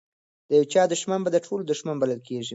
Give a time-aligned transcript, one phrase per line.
[0.47, 2.49] د یو چا دښمن به د ټولو دښمن بلل کیږي.